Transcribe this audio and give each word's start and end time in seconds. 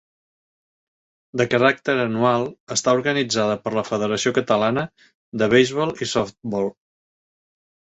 De 1.41 1.45
caràcter 1.55 1.95
anual, 2.07 2.47
està 2.77 2.97
organitzada 3.01 3.61
per 3.67 3.77
la 3.79 3.87
Federació 3.93 4.37
Catalana 4.41 4.89
de 5.45 5.55
Beisbol 5.57 5.99
i 6.05 6.13
Softbol. 6.19 6.73